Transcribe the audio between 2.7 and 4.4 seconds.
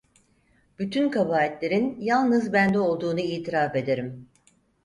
olduğunu itiraf ederim.